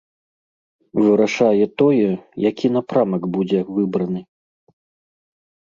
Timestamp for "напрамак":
2.79-3.23